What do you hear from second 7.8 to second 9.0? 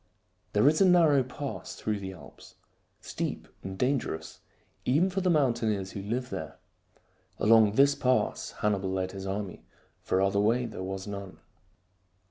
pass Hannibal